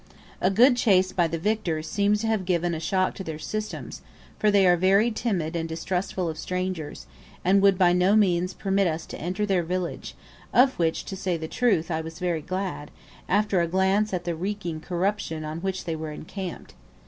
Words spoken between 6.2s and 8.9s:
of strangers, and would by no means permit